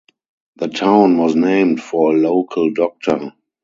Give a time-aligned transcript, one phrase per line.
[0.55, 3.33] The town was named for a local doctor.